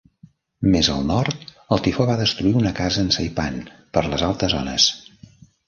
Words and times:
Més 0.75 0.87
al 0.93 1.03
nord, 1.09 1.43
el 1.77 1.83
tifó 1.89 2.07
va 2.11 2.17
destruir 2.23 2.55
una 2.63 2.73
casa 2.81 3.05
en 3.05 3.13
Saipan 3.19 3.63
per 3.99 4.07
les 4.09 4.27
altes 4.33 4.59
ones. 4.65 4.91